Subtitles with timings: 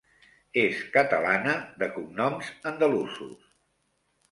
[0.61, 1.53] És catalana,
[1.83, 3.39] de cognoms andalusos.